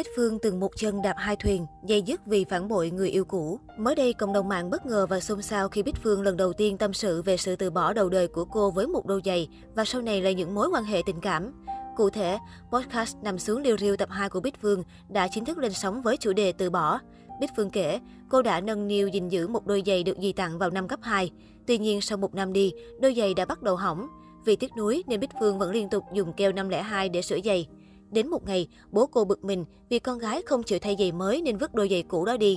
Bích 0.00 0.16
Phương 0.16 0.38
từng 0.38 0.60
một 0.60 0.76
chân 0.76 1.02
đạp 1.02 1.14
hai 1.18 1.36
thuyền, 1.36 1.66
dây 1.86 2.02
dứt 2.02 2.20
vì 2.26 2.44
phản 2.44 2.68
bội 2.68 2.90
người 2.90 3.10
yêu 3.10 3.24
cũ. 3.24 3.58
Mới 3.76 3.94
đây, 3.94 4.12
cộng 4.12 4.32
đồng 4.32 4.48
mạng 4.48 4.70
bất 4.70 4.86
ngờ 4.86 5.06
và 5.06 5.20
xôn 5.20 5.42
xao 5.42 5.68
khi 5.68 5.82
Bích 5.82 5.96
Phương 6.02 6.22
lần 6.22 6.36
đầu 6.36 6.52
tiên 6.52 6.78
tâm 6.78 6.92
sự 6.92 7.22
về 7.22 7.36
sự 7.36 7.56
từ 7.56 7.70
bỏ 7.70 7.92
đầu 7.92 8.08
đời 8.08 8.28
của 8.28 8.44
cô 8.44 8.70
với 8.70 8.86
một 8.86 9.06
đôi 9.06 9.20
giày 9.24 9.48
và 9.74 9.84
sau 9.84 10.02
này 10.02 10.22
là 10.22 10.30
những 10.30 10.54
mối 10.54 10.68
quan 10.68 10.84
hệ 10.84 11.02
tình 11.06 11.20
cảm. 11.20 11.64
Cụ 11.96 12.10
thể, 12.10 12.38
podcast 12.72 13.16
nằm 13.22 13.38
xuống 13.38 13.62
liêu 13.62 13.76
riêu 13.76 13.96
tập 13.96 14.08
2 14.12 14.28
của 14.28 14.40
Bích 14.40 14.60
Phương 14.62 14.82
đã 15.08 15.28
chính 15.28 15.44
thức 15.44 15.58
lên 15.58 15.72
sóng 15.72 16.02
với 16.02 16.16
chủ 16.16 16.32
đề 16.32 16.52
từ 16.52 16.70
bỏ. 16.70 16.98
Bích 17.40 17.50
Phương 17.56 17.70
kể, 17.70 18.00
cô 18.28 18.42
đã 18.42 18.60
nâng 18.60 18.88
niu 18.88 19.08
gìn 19.08 19.28
giữ 19.28 19.48
một 19.48 19.66
đôi 19.66 19.82
giày 19.86 20.02
được 20.02 20.16
dì 20.20 20.32
tặng 20.32 20.58
vào 20.58 20.70
năm 20.70 20.88
cấp 20.88 21.00
2. 21.02 21.30
Tuy 21.66 21.78
nhiên, 21.78 22.00
sau 22.00 22.18
một 22.18 22.34
năm 22.34 22.52
đi, 22.52 22.72
đôi 23.00 23.14
giày 23.14 23.34
đã 23.34 23.44
bắt 23.44 23.62
đầu 23.62 23.76
hỏng. 23.76 24.08
Vì 24.44 24.56
tiếc 24.56 24.76
nuối 24.76 25.02
nên 25.06 25.20
Bích 25.20 25.30
Phương 25.40 25.58
vẫn 25.58 25.70
liên 25.70 25.88
tục 25.88 26.04
dùng 26.14 26.32
keo 26.32 26.52
502 26.52 27.08
để 27.08 27.22
sửa 27.22 27.38
giày. 27.44 27.68
Đến 28.10 28.28
một 28.28 28.46
ngày, 28.46 28.68
bố 28.90 29.06
cô 29.06 29.24
bực 29.24 29.44
mình 29.44 29.64
vì 29.88 29.98
con 29.98 30.18
gái 30.18 30.42
không 30.46 30.62
chịu 30.62 30.78
thay 30.78 30.96
giày 30.98 31.12
mới 31.12 31.42
nên 31.42 31.56
vứt 31.56 31.74
đôi 31.74 31.88
giày 31.88 32.02
cũ 32.02 32.24
đó 32.24 32.36
đi. 32.36 32.56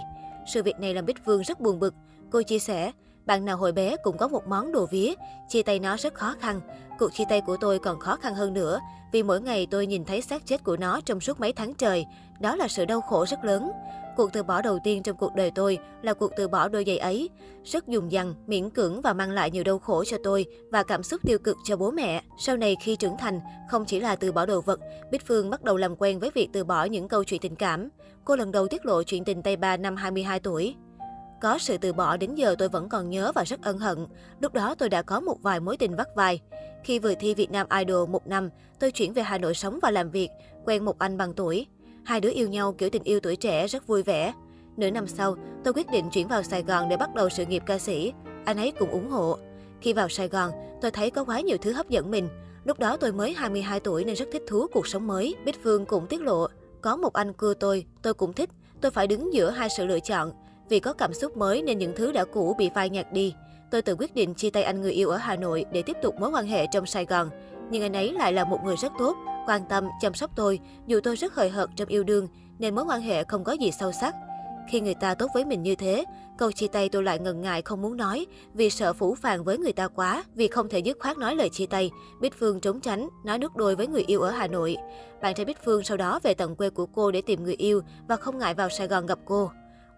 Sự 0.54 0.64
việc 0.64 0.80
này 0.80 0.94
làm 0.94 1.06
Bích 1.06 1.26
Phương 1.26 1.42
rất 1.42 1.60
buồn 1.60 1.80
bực. 1.80 1.94
Cô 2.32 2.42
chia 2.42 2.60
sẻ, 2.60 2.92
bạn 3.26 3.46
nào 3.46 3.58
hồi 3.58 3.72
bé 3.72 3.96
cũng 4.04 4.18
có 4.18 4.28
một 4.28 4.48
món 4.48 4.72
đồ 4.72 4.86
vía, 4.86 5.14
chia 5.50 5.64
tay 5.64 5.80
nó 5.80 5.98
rất 5.98 6.14
khó 6.14 6.36
khăn. 6.40 6.62
Cuộc 7.00 7.14
chia 7.14 7.24
tay 7.30 7.42
của 7.42 7.58
tôi 7.58 7.80
còn 7.80 8.00
khó 8.00 8.16
khăn 8.16 8.36
hơn 8.36 8.54
nữa, 8.54 8.80
vì 9.12 9.24
mỗi 9.24 9.42
ngày 9.42 9.68
tôi 9.72 9.88
nhìn 9.88 10.06
thấy 10.06 10.22
xác 10.22 10.46
chết 10.46 10.64
của 10.64 10.78
nó 10.78 11.02
trong 11.06 11.20
suốt 11.20 11.40
mấy 11.40 11.54
tháng 11.54 11.74
trời. 11.74 12.06
Đó 12.40 12.56
là 12.56 12.68
sự 12.68 12.86
đau 12.86 13.02
khổ 13.02 13.26
rất 13.26 13.44
lớn. 13.44 13.72
Cuộc 14.18 14.34
từ 14.34 14.44
bỏ 14.44 14.62
đầu 14.62 14.80
tiên 14.84 15.04
trong 15.04 15.18
cuộc 15.18 15.36
đời 15.36 15.52
tôi 15.52 15.78
là 16.02 16.14
cuộc 16.14 16.32
từ 16.38 16.48
bỏ 16.48 16.68
đôi 16.68 16.84
giày 16.88 16.98
ấy. 16.98 17.30
Rất 17.64 17.88
dùng 17.88 18.12
dằn, 18.12 18.36
miễn 18.48 18.70
cưỡng 18.70 19.02
và 19.02 19.14
mang 19.14 19.32
lại 19.32 19.52
nhiều 19.52 19.64
đau 19.64 19.80
khổ 19.80 20.04
cho 20.04 20.18
tôi 20.24 20.46
và 20.72 20.84
cảm 20.84 21.04
xúc 21.04 21.22
tiêu 21.24 21.40
cực 21.40 21.58
cho 21.64 21.78
bố 21.78 21.92
mẹ. 21.92 22.24
Sau 22.40 22.58
này 22.58 22.76
khi 22.82 22.96
trưởng 22.96 23.18
thành, 23.18 23.40
không 23.70 23.86
chỉ 23.86 24.00
là 24.00 24.16
từ 24.16 24.32
bỏ 24.32 24.46
đồ 24.46 24.62
vật, 24.62 24.80
Bích 25.12 25.26
Phương 25.28 25.50
bắt 25.50 25.64
đầu 25.64 25.78
làm 25.78 25.96
quen 25.96 26.20
với 26.20 26.32
việc 26.36 26.50
từ 26.54 26.64
bỏ 26.64 26.84
những 26.84 27.08
câu 27.08 27.24
chuyện 27.24 27.42
tình 27.42 27.56
cảm. 27.56 27.90
Cô 28.26 28.36
lần 28.36 28.52
đầu 28.52 28.68
tiết 28.68 28.86
lộ 28.86 29.04
chuyện 29.04 29.24
tình 29.24 29.42
tay 29.42 29.56
ba 29.58 29.78
năm 29.78 29.96
22 29.96 30.40
tuổi. 30.40 30.76
Có 31.44 31.58
sự 31.58 31.78
từ 31.78 31.94
bỏ 31.94 32.18
đến 32.18 32.36
giờ 32.36 32.56
tôi 32.58 32.70
vẫn 32.70 32.90
còn 32.90 33.10
nhớ 33.10 33.32
và 33.36 33.44
rất 33.44 33.62
ân 33.62 33.78
hận. 33.78 34.06
Lúc 34.40 34.54
đó 34.54 34.76
tôi 34.76 34.90
đã 34.90 35.02
có 35.02 35.20
một 35.20 35.38
vài 35.42 35.60
mối 35.60 35.78
tình 35.78 35.96
vắt 35.96 36.08
vai. 36.16 36.42
Khi 36.84 37.00
vừa 37.00 37.14
thi 37.14 37.34
Việt 37.34 37.52
Nam 37.52 37.68
Idol 37.80 38.10
một 38.10 38.28
năm, 38.28 38.50
tôi 38.80 38.92
chuyển 38.92 39.14
về 39.14 39.24
Hà 39.24 39.38
Nội 39.38 39.54
sống 39.54 39.80
và 39.82 39.92
làm 39.92 40.12
việc, 40.12 40.30
quen 40.66 40.86
một 40.86 41.00
anh 41.00 41.18
bằng 41.18 41.34
tuổi. 41.34 41.68
Hai 42.04 42.22
đứa 42.22 42.32
yêu 42.32 42.50
nhau 42.50 42.74
kiểu 42.74 42.90
tình 42.90 43.04
yêu 43.04 43.20
tuổi 43.20 43.36
trẻ 43.36 43.68
rất 43.68 43.88
vui 43.88 44.04
vẻ. 44.04 44.34
Nửa 44.78 44.90
năm 44.90 45.08
sau, 45.08 45.36
tôi 45.64 45.74
quyết 45.74 45.92
định 45.92 46.10
chuyển 46.10 46.28
vào 46.28 46.44
Sài 46.44 46.64
Gòn 46.64 46.90
để 46.90 46.98
bắt 46.98 47.16
đầu 47.16 47.30
sự 47.30 47.46
nghiệp 47.46 47.64
ca 47.66 47.80
sĩ. 47.80 48.14
Anh 48.46 48.58
ấy 48.58 48.72
cũng 48.80 48.90
ủng 48.90 49.10
hộ. 49.10 49.38
Khi 49.82 49.94
vào 49.94 50.10
Sài 50.10 50.28
Gòn, 50.28 50.52
tôi 50.82 50.92
thấy 50.92 51.12
có 51.12 51.24
quá 51.24 51.40
nhiều 51.40 51.58
thứ 51.62 51.72
hấp 51.72 51.90
dẫn 51.90 52.12
mình. 52.12 52.30
Lúc 52.66 52.80
đó 52.80 52.98
tôi 52.98 53.12
mới 53.12 53.34
22 53.34 53.80
tuổi 53.80 54.04
nên 54.04 54.16
rất 54.16 54.26
thích 54.32 54.44
thú 54.48 54.68
cuộc 54.74 54.88
sống 54.88 55.08
mới. 55.08 55.36
Bích 55.46 55.64
Phương 55.64 55.86
cũng 55.86 56.08
tiết 56.08 56.22
lộ, 56.22 56.48
có 56.82 56.96
một 56.96 57.14
anh 57.14 57.34
cưa 57.34 57.54
tôi, 57.54 57.86
tôi 58.02 58.14
cũng 58.14 58.34
thích. 58.34 58.50
Tôi 58.82 58.92
phải 58.92 59.08
đứng 59.08 59.34
giữa 59.34 59.50
hai 59.50 59.70
sự 59.70 59.86
lựa 59.86 60.00
chọn. 60.00 60.32
Vì 60.70 60.80
có 60.80 60.94
cảm 60.94 61.14
xúc 61.14 61.38
mới 61.38 61.62
nên 61.62 61.78
những 61.78 61.94
thứ 61.96 62.12
đã 62.12 62.26
cũ 62.26 62.56
bị 62.58 62.70
phai 62.76 62.90
nhạt 62.90 63.14
đi. 63.14 63.34
Tôi 63.72 63.82
tự 63.82 63.96
quyết 63.96 64.16
định 64.16 64.34
chia 64.34 64.50
tay 64.50 64.64
anh 64.64 64.82
người 64.82 64.92
yêu 64.92 65.10
ở 65.10 65.18
Hà 65.18 65.36
Nội 65.36 65.66
để 65.72 65.82
tiếp 65.82 65.98
tục 66.02 66.16
mối 66.20 66.30
quan 66.30 66.48
hệ 66.48 66.68
trong 66.68 66.86
Sài 66.86 67.06
Gòn. 67.06 67.30
Nhưng 67.72 67.84
anh 67.84 67.94
ấy 67.94 68.14
lại 68.14 68.34
là 68.34 68.44
một 68.44 68.60
người 68.64 68.76
rất 68.76 68.92
tốt, 69.00 69.16
quan 69.48 69.62
tâm, 69.70 69.88
chăm 70.02 70.14
sóc 70.14 70.32
tôi, 70.36 70.60
dù 70.88 71.00
tôi 71.04 71.16
rất 71.16 71.36
hời 71.36 71.50
hợt 71.50 71.70
trong 71.76 71.88
yêu 71.88 72.04
đương, 72.04 72.28
nên 72.60 72.76
mối 72.76 72.86
quan 72.86 73.02
hệ 73.02 73.24
không 73.24 73.44
có 73.44 73.52
gì 73.52 73.72
sâu 73.72 73.92
sắc. 73.92 74.16
Khi 74.70 74.82
người 74.82 74.94
ta 74.94 75.16
tốt 75.16 75.28
với 75.34 75.46
mình 75.46 75.64
như 75.64 75.76
thế, 75.76 76.06
câu 76.38 76.52
chia 76.52 76.68
tay 76.68 76.90
tôi 76.90 77.04
lại 77.04 77.20
ngần 77.20 77.42
ngại 77.42 77.62
không 77.62 77.82
muốn 77.82 77.98
nói 77.98 78.26
vì 78.54 78.70
sợ 78.70 78.94
phủ 78.94 79.16
phàng 79.16 79.44
với 79.44 79.58
người 79.58 79.74
ta 79.74 79.88
quá, 79.88 80.24
vì 80.36 80.48
không 80.48 80.70
thể 80.70 80.80
dứt 80.80 80.98
khoát 81.00 81.18
nói 81.18 81.36
lời 81.36 81.50
chia 81.50 81.66
tay. 81.66 81.92
Bích 82.22 82.34
Phương 82.40 82.60
trốn 82.60 82.80
tránh, 82.80 83.10
nói 83.26 83.40
nước 83.40 83.56
đôi 83.56 83.76
với 83.76 83.88
người 83.88 84.04
yêu 84.08 84.22
ở 84.22 84.32
Hà 84.32 84.48
Nội. 84.48 84.78
Bạn 85.22 85.36
trai 85.36 85.46
Bích 85.46 85.64
Phương 85.66 85.84
sau 85.84 85.98
đó 85.98 86.20
về 86.24 86.34
tận 86.34 86.56
quê 86.56 86.70
của 86.70 86.86
cô 86.86 87.12
để 87.12 87.22
tìm 87.22 87.44
người 87.44 87.56
yêu 87.56 87.82
và 88.08 88.16
không 88.16 88.38
ngại 88.38 88.54
vào 88.54 88.70
Sài 88.70 88.88
Gòn 88.88 89.06
gặp 89.06 89.20
cô. 89.26 89.52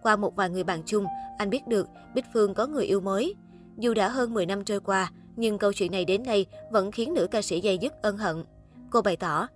Qua 0.06 0.16
một 0.16 0.36
vài 0.36 0.50
người 0.50 0.64
bạn 0.64 0.82
chung, 0.86 1.06
anh 1.38 1.50
biết 1.50 1.68
được 1.68 1.88
Bích 2.16 2.26
Phương 2.34 2.54
có 2.54 2.68
người 2.68 2.86
yêu 2.86 3.02
mới. 3.02 3.36
Dù 3.78 3.94
đã 3.94 4.10
hơn 4.10 4.34
10 4.34 4.46
năm 4.46 4.64
trôi 4.64 4.80
qua, 4.80 5.12
nhưng 5.36 5.58
câu 5.58 5.74
chuyện 5.74 5.92
này 5.92 6.06
đến 6.06 6.24
nay 6.24 6.46
vẫn 6.72 6.92
khiến 6.92 7.14
nữ 7.14 7.28
ca 7.32 7.42
sĩ 7.42 7.60
dây 7.60 7.78
dứt 7.78 7.94
ân 8.02 8.18
hận. 8.18 8.44
Cô 8.90 9.02
bày 9.02 9.16
tỏ, 9.16 9.48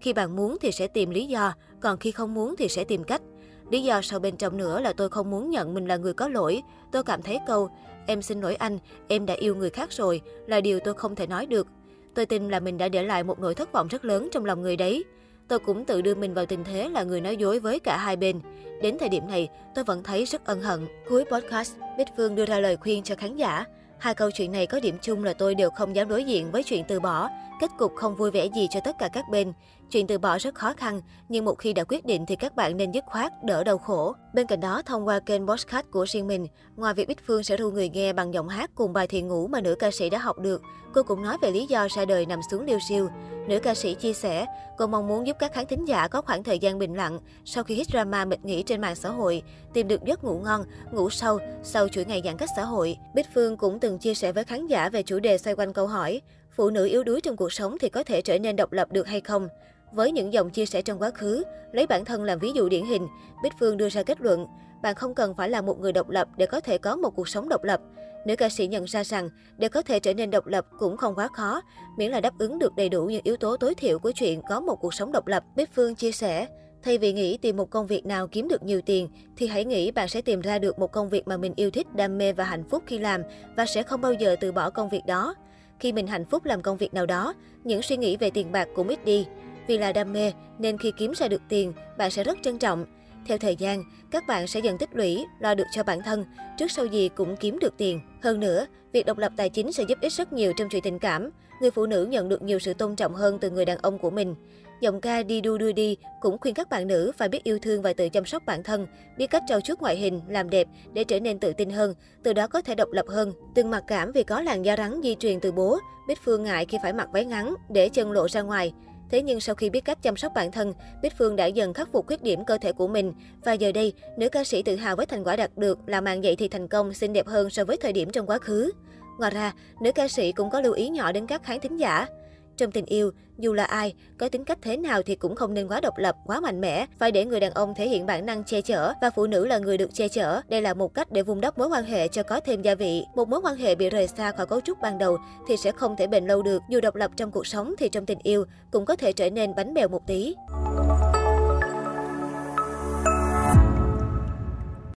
khi 0.00 0.12
bạn 0.12 0.36
muốn 0.36 0.56
thì 0.60 0.72
sẽ 0.72 0.86
tìm 0.86 1.10
lý 1.10 1.26
do, 1.26 1.52
còn 1.80 1.98
khi 1.98 2.10
không 2.10 2.34
muốn 2.34 2.54
thì 2.58 2.68
sẽ 2.68 2.84
tìm 2.84 3.04
cách. 3.04 3.22
Lý 3.70 3.82
do 3.82 4.02
sau 4.02 4.20
bên 4.20 4.36
trong 4.36 4.56
nữa 4.56 4.80
là 4.80 4.92
tôi 4.92 5.08
không 5.08 5.30
muốn 5.30 5.50
nhận 5.50 5.74
mình 5.74 5.86
là 5.86 5.96
người 5.96 6.14
có 6.14 6.28
lỗi. 6.28 6.62
Tôi 6.92 7.02
cảm 7.04 7.22
thấy 7.22 7.38
câu, 7.46 7.70
em 8.06 8.22
xin 8.22 8.40
lỗi 8.40 8.54
anh, 8.54 8.78
em 9.08 9.26
đã 9.26 9.34
yêu 9.34 9.54
người 9.54 9.70
khác 9.70 9.92
rồi, 9.92 10.20
là 10.46 10.60
điều 10.60 10.80
tôi 10.80 10.94
không 10.94 11.14
thể 11.14 11.26
nói 11.26 11.46
được. 11.46 11.66
Tôi 12.14 12.26
tin 12.26 12.48
là 12.48 12.60
mình 12.60 12.78
đã 12.78 12.88
để 12.88 13.02
lại 13.02 13.24
một 13.24 13.38
nỗi 13.38 13.54
thất 13.54 13.72
vọng 13.72 13.88
rất 13.88 14.04
lớn 14.04 14.28
trong 14.32 14.44
lòng 14.44 14.62
người 14.62 14.76
đấy. 14.76 15.04
Tôi 15.48 15.58
cũng 15.58 15.84
tự 15.84 16.02
đưa 16.02 16.14
mình 16.14 16.34
vào 16.34 16.46
tình 16.46 16.64
thế 16.64 16.88
là 16.88 17.02
người 17.02 17.20
nói 17.20 17.36
dối 17.36 17.58
với 17.58 17.78
cả 17.78 17.96
hai 17.96 18.16
bên. 18.16 18.40
Đến 18.82 18.96
thời 19.00 19.08
điểm 19.08 19.26
này, 19.28 19.48
tôi 19.74 19.84
vẫn 19.84 20.02
thấy 20.02 20.24
rất 20.24 20.44
ân 20.44 20.60
hận. 20.60 20.86
Cuối 21.08 21.24
podcast, 21.32 21.72
Bích 21.98 22.08
Phương 22.16 22.34
đưa 22.34 22.46
ra 22.46 22.60
lời 22.60 22.76
khuyên 22.76 23.02
cho 23.02 23.14
khán 23.14 23.36
giả. 23.36 23.64
Hai 23.98 24.14
câu 24.14 24.30
chuyện 24.30 24.52
này 24.52 24.66
có 24.66 24.80
điểm 24.80 24.96
chung 25.02 25.24
là 25.24 25.32
tôi 25.32 25.54
đều 25.54 25.70
không 25.70 25.96
dám 25.96 26.08
đối 26.08 26.24
diện 26.24 26.50
với 26.50 26.62
chuyện 26.62 26.84
từ 26.88 27.00
bỏ. 27.00 27.28
Kết 27.64 27.70
cục 27.78 27.96
không 27.96 28.16
vui 28.16 28.30
vẻ 28.30 28.46
gì 28.46 28.68
cho 28.70 28.80
tất 28.80 28.98
cả 28.98 29.08
các 29.08 29.24
bên. 29.30 29.52
Chuyện 29.90 30.06
từ 30.06 30.18
bỏ 30.18 30.38
rất 30.38 30.54
khó 30.54 30.72
khăn, 30.76 31.00
nhưng 31.28 31.44
một 31.44 31.54
khi 31.54 31.72
đã 31.72 31.84
quyết 31.84 32.04
định 32.04 32.26
thì 32.26 32.36
các 32.36 32.56
bạn 32.56 32.76
nên 32.76 32.92
dứt 32.92 33.04
khoát, 33.06 33.44
đỡ 33.44 33.64
đau 33.64 33.78
khổ. 33.78 34.14
Bên 34.34 34.46
cạnh 34.46 34.60
đó, 34.60 34.82
thông 34.86 35.06
qua 35.08 35.20
kênh 35.20 35.46
podcast 35.46 35.86
của 35.90 36.06
riêng 36.08 36.26
mình, 36.26 36.46
ngoài 36.76 36.94
việc 36.94 37.08
Bích 37.08 37.26
Phương 37.26 37.42
sẽ 37.42 37.56
thu 37.56 37.70
người 37.70 37.88
nghe 37.88 38.12
bằng 38.12 38.34
giọng 38.34 38.48
hát 38.48 38.70
cùng 38.74 38.92
bài 38.92 39.06
thiền 39.06 39.28
ngủ 39.28 39.46
mà 39.46 39.60
nữ 39.60 39.74
ca 39.74 39.90
sĩ 39.90 40.10
đã 40.10 40.18
học 40.18 40.38
được, 40.38 40.62
cô 40.94 41.02
cũng 41.02 41.22
nói 41.22 41.36
về 41.42 41.50
lý 41.50 41.66
do 41.66 41.88
ra 41.96 42.04
đời 42.04 42.26
nằm 42.26 42.40
xuống 42.50 42.64
liêu 42.64 42.78
siêu. 42.88 43.08
Nữ 43.48 43.60
ca 43.60 43.74
sĩ 43.74 43.94
chia 43.94 44.12
sẻ, 44.12 44.46
cô 44.78 44.86
mong 44.86 45.08
muốn 45.08 45.26
giúp 45.26 45.36
các 45.38 45.52
khán 45.52 45.66
thính 45.66 45.88
giả 45.88 46.08
có 46.08 46.20
khoảng 46.22 46.42
thời 46.44 46.58
gian 46.58 46.78
bình 46.78 46.94
lặng 46.94 47.18
sau 47.44 47.64
khi 47.64 47.74
hit 47.74 47.86
drama 47.88 48.24
mệt 48.24 48.44
nghỉ 48.44 48.62
trên 48.62 48.80
mạng 48.80 48.94
xã 48.94 49.08
hội, 49.08 49.42
tìm 49.72 49.88
được 49.88 50.04
giấc 50.04 50.24
ngủ 50.24 50.38
ngon, 50.38 50.64
ngủ 50.92 51.10
sâu 51.10 51.38
sau 51.62 51.88
chuỗi 51.88 52.04
ngày 52.04 52.22
giãn 52.24 52.36
cách 52.36 52.50
xã 52.56 52.64
hội. 52.64 52.96
Bích 53.14 53.26
Phương 53.34 53.56
cũng 53.56 53.78
từng 53.80 53.98
chia 53.98 54.14
sẻ 54.14 54.32
với 54.32 54.44
khán 54.44 54.66
giả 54.66 54.88
về 54.88 55.02
chủ 55.02 55.18
đề 55.18 55.38
xoay 55.38 55.56
quanh 55.56 55.72
câu 55.72 55.86
hỏi, 55.86 56.20
phụ 56.56 56.70
nữ 56.70 56.86
yếu 56.86 57.04
đuối 57.04 57.20
trong 57.20 57.36
cuộc 57.36 57.52
sống 57.52 57.76
thì 57.80 57.88
có 57.88 58.02
thể 58.02 58.22
trở 58.22 58.38
nên 58.38 58.56
độc 58.56 58.72
lập 58.72 58.92
được 58.92 59.06
hay 59.06 59.20
không? 59.20 59.48
Với 59.92 60.12
những 60.12 60.32
dòng 60.32 60.50
chia 60.50 60.66
sẻ 60.66 60.82
trong 60.82 60.98
quá 60.98 61.10
khứ, 61.10 61.42
lấy 61.72 61.86
bản 61.86 62.04
thân 62.04 62.24
làm 62.24 62.38
ví 62.38 62.52
dụ 62.54 62.68
điển 62.68 62.84
hình, 62.84 63.08
Bích 63.42 63.52
Phương 63.60 63.76
đưa 63.76 63.88
ra 63.88 64.02
kết 64.02 64.20
luận, 64.20 64.46
bạn 64.82 64.94
không 64.94 65.14
cần 65.14 65.34
phải 65.34 65.50
là 65.50 65.62
một 65.62 65.80
người 65.80 65.92
độc 65.92 66.10
lập 66.10 66.28
để 66.36 66.46
có 66.46 66.60
thể 66.60 66.78
có 66.78 66.96
một 66.96 67.10
cuộc 67.16 67.28
sống 67.28 67.48
độc 67.48 67.64
lập. 67.64 67.80
Nữ 68.26 68.36
ca 68.36 68.48
sĩ 68.48 68.66
nhận 68.66 68.84
ra 68.84 69.04
rằng, 69.04 69.30
để 69.56 69.68
có 69.68 69.82
thể 69.82 70.00
trở 70.00 70.14
nên 70.14 70.30
độc 70.30 70.46
lập 70.46 70.66
cũng 70.78 70.96
không 70.96 71.14
quá 71.14 71.28
khó, 71.28 71.60
miễn 71.98 72.10
là 72.10 72.20
đáp 72.20 72.38
ứng 72.38 72.58
được 72.58 72.76
đầy 72.76 72.88
đủ 72.88 73.04
những 73.04 73.22
yếu 73.24 73.36
tố 73.36 73.56
tối 73.56 73.74
thiểu 73.74 73.98
của 73.98 74.12
chuyện 74.14 74.40
có 74.48 74.60
một 74.60 74.76
cuộc 74.80 74.94
sống 74.94 75.12
độc 75.12 75.26
lập. 75.26 75.44
Bích 75.56 75.70
Phương 75.74 75.94
chia 75.94 76.12
sẻ, 76.12 76.46
Thay 76.84 76.98
vì 76.98 77.12
nghĩ 77.12 77.36
tìm 77.36 77.56
một 77.56 77.70
công 77.70 77.86
việc 77.86 78.06
nào 78.06 78.26
kiếm 78.26 78.48
được 78.48 78.62
nhiều 78.62 78.80
tiền, 78.80 79.08
thì 79.36 79.46
hãy 79.46 79.64
nghĩ 79.64 79.90
bạn 79.90 80.08
sẽ 80.08 80.22
tìm 80.22 80.40
ra 80.40 80.58
được 80.58 80.78
một 80.78 80.92
công 80.92 81.08
việc 81.08 81.28
mà 81.28 81.36
mình 81.36 81.52
yêu 81.56 81.70
thích, 81.70 81.86
đam 81.94 82.18
mê 82.18 82.32
và 82.32 82.44
hạnh 82.44 82.64
phúc 82.70 82.82
khi 82.86 82.98
làm 82.98 83.22
và 83.56 83.66
sẽ 83.66 83.82
không 83.82 84.00
bao 84.00 84.12
giờ 84.12 84.36
từ 84.40 84.52
bỏ 84.52 84.70
công 84.70 84.88
việc 84.88 85.02
đó. 85.06 85.34
Khi 85.80 85.92
mình 85.92 86.06
hạnh 86.06 86.24
phúc 86.24 86.44
làm 86.44 86.62
công 86.62 86.76
việc 86.76 86.94
nào 86.94 87.06
đó, 87.06 87.34
những 87.64 87.82
suy 87.82 87.96
nghĩ 87.96 88.16
về 88.16 88.30
tiền 88.30 88.52
bạc 88.52 88.68
cũng 88.74 88.88
ít 88.88 89.04
đi. 89.04 89.26
Vì 89.66 89.78
là 89.78 89.92
đam 89.92 90.12
mê 90.12 90.32
nên 90.58 90.78
khi 90.78 90.92
kiếm 90.96 91.12
ra 91.16 91.28
được 91.28 91.42
tiền, 91.48 91.72
bạn 91.98 92.10
sẽ 92.10 92.24
rất 92.24 92.38
trân 92.42 92.58
trọng. 92.58 92.86
Theo 93.26 93.38
thời 93.38 93.56
gian, 93.56 93.84
các 94.10 94.24
bạn 94.26 94.46
sẽ 94.46 94.60
dần 94.60 94.78
tích 94.78 94.88
lũy, 94.92 95.26
lo 95.40 95.54
được 95.54 95.64
cho 95.72 95.82
bản 95.82 96.02
thân, 96.04 96.24
trước 96.58 96.70
sau 96.70 96.86
gì 96.86 97.08
cũng 97.08 97.36
kiếm 97.36 97.58
được 97.58 97.74
tiền. 97.76 98.00
Hơn 98.22 98.40
nữa, 98.40 98.66
việc 98.92 99.06
độc 99.06 99.18
lập 99.18 99.32
tài 99.36 99.48
chính 99.48 99.72
sẽ 99.72 99.84
giúp 99.88 99.98
ích 100.00 100.12
rất 100.12 100.32
nhiều 100.32 100.52
trong 100.56 100.68
chuyện 100.68 100.82
tình 100.82 100.98
cảm. 100.98 101.30
Người 101.60 101.70
phụ 101.70 101.86
nữ 101.86 102.06
nhận 102.06 102.28
được 102.28 102.42
nhiều 102.42 102.58
sự 102.58 102.74
tôn 102.74 102.96
trọng 102.96 103.14
hơn 103.14 103.38
từ 103.38 103.50
người 103.50 103.64
đàn 103.64 103.78
ông 103.78 103.98
của 103.98 104.10
mình. 104.10 104.34
Giọng 104.80 105.00
ca 105.00 105.22
Đi 105.22 105.40
đu 105.40 105.58
đưa 105.58 105.72
đi 105.72 105.96
cũng 106.20 106.38
khuyên 106.38 106.54
các 106.54 106.68
bạn 106.68 106.86
nữ 106.86 107.12
phải 107.18 107.28
biết 107.28 107.44
yêu 107.44 107.58
thương 107.58 107.82
và 107.82 107.92
tự 107.92 108.08
chăm 108.08 108.24
sóc 108.24 108.42
bản 108.46 108.62
thân, 108.62 108.86
biết 109.18 109.26
cách 109.26 109.42
trau 109.48 109.60
chuốt 109.60 109.80
ngoại 109.80 109.96
hình, 109.96 110.20
làm 110.28 110.50
đẹp 110.50 110.68
để 110.92 111.04
trở 111.04 111.20
nên 111.20 111.38
tự 111.38 111.52
tin 111.52 111.70
hơn, 111.70 111.94
từ 112.22 112.32
đó 112.32 112.46
có 112.46 112.62
thể 112.62 112.74
độc 112.74 112.88
lập 112.92 113.06
hơn. 113.08 113.32
Từng 113.54 113.70
mặc 113.70 113.84
cảm 113.86 114.12
vì 114.12 114.22
có 114.22 114.40
làn 114.40 114.64
da 114.64 114.76
rắn 114.76 115.00
di 115.02 115.14
truyền 115.14 115.40
từ 115.40 115.52
bố, 115.52 115.78
Bích 116.08 116.18
Phương 116.24 116.44
ngại 116.44 116.64
khi 116.64 116.78
phải 116.82 116.92
mặc 116.92 117.08
váy 117.12 117.24
ngắn 117.24 117.54
để 117.68 117.88
chân 117.88 118.12
lộ 118.12 118.28
ra 118.28 118.42
ngoài. 118.42 118.72
Thế 119.10 119.22
nhưng 119.22 119.40
sau 119.40 119.54
khi 119.54 119.70
biết 119.70 119.84
cách 119.84 120.02
chăm 120.02 120.16
sóc 120.16 120.32
bản 120.34 120.52
thân, 120.52 120.74
Bích 121.02 121.12
Phương 121.18 121.36
đã 121.36 121.46
dần 121.46 121.74
khắc 121.74 121.88
phục 121.92 122.06
khuyết 122.06 122.22
điểm 122.22 122.44
cơ 122.44 122.58
thể 122.58 122.72
của 122.72 122.88
mình. 122.88 123.12
Và 123.44 123.52
giờ 123.52 123.72
đây, 123.72 123.92
nữ 124.18 124.28
ca 124.28 124.44
sĩ 124.44 124.62
tự 124.62 124.76
hào 124.76 124.96
với 124.96 125.06
thành 125.06 125.24
quả 125.24 125.36
đạt 125.36 125.50
được 125.56 125.78
là 125.86 126.00
màn 126.00 126.24
dậy 126.24 126.36
thì 126.36 126.48
thành 126.48 126.68
công 126.68 126.94
xinh 126.94 127.12
đẹp 127.12 127.26
hơn 127.26 127.50
so 127.50 127.64
với 127.64 127.76
thời 127.76 127.92
điểm 127.92 128.10
trong 128.10 128.26
quá 128.26 128.38
khứ. 128.38 128.70
Ngoài 129.18 129.30
ra, 129.30 129.52
nữ 129.80 129.92
ca 129.92 130.08
sĩ 130.08 130.32
cũng 130.32 130.50
có 130.50 130.60
lưu 130.60 130.72
ý 130.72 130.88
nhỏ 130.88 131.12
đến 131.12 131.26
các 131.26 131.42
khán 131.42 131.60
thính 131.60 131.76
giả. 131.76 132.06
Trong 132.56 132.70
tình 132.70 132.86
yêu, 132.86 133.10
dù 133.38 133.52
là 133.52 133.64
ai, 133.64 133.94
có 134.18 134.28
tính 134.28 134.44
cách 134.44 134.58
thế 134.62 134.76
nào 134.76 135.02
thì 135.02 135.14
cũng 135.14 135.36
không 135.36 135.54
nên 135.54 135.68
quá 135.68 135.80
độc 135.80 135.98
lập, 135.98 136.16
quá 136.26 136.40
mạnh 136.40 136.60
mẽ, 136.60 136.86
phải 136.98 137.12
để 137.12 137.24
người 137.24 137.40
đàn 137.40 137.52
ông 137.52 137.74
thể 137.74 137.88
hiện 137.88 138.06
bản 138.06 138.26
năng 138.26 138.44
che 138.44 138.60
chở 138.60 138.92
và 139.02 139.10
phụ 139.10 139.26
nữ 139.26 139.46
là 139.46 139.58
người 139.58 139.78
được 139.78 139.94
che 139.94 140.08
chở. 140.08 140.40
Đây 140.48 140.62
là 140.62 140.74
một 140.74 140.94
cách 140.94 141.12
để 141.12 141.22
vun 141.22 141.40
đắp 141.40 141.58
mối 141.58 141.68
quan 141.68 141.84
hệ 141.84 142.08
cho 142.08 142.22
có 142.22 142.40
thêm 142.40 142.62
gia 142.62 142.74
vị. 142.74 143.04
Một 143.14 143.28
mối 143.28 143.40
quan 143.40 143.56
hệ 143.56 143.74
bị 143.74 143.90
rời 143.90 144.06
xa 144.06 144.32
khỏi 144.32 144.46
cấu 144.46 144.60
trúc 144.60 144.80
ban 144.80 144.98
đầu 144.98 145.18
thì 145.48 145.56
sẽ 145.56 145.72
không 145.72 145.96
thể 145.96 146.06
bền 146.06 146.26
lâu 146.26 146.42
được. 146.42 146.62
Dù 146.68 146.80
độc 146.80 146.94
lập 146.94 147.10
trong 147.16 147.30
cuộc 147.30 147.46
sống 147.46 147.74
thì 147.78 147.88
trong 147.88 148.06
tình 148.06 148.18
yêu 148.22 148.44
cũng 148.70 148.84
có 148.84 148.96
thể 148.96 149.12
trở 149.12 149.30
nên 149.30 149.54
bánh 149.54 149.74
bèo 149.74 149.88
một 149.88 150.06
tí. 150.06 150.34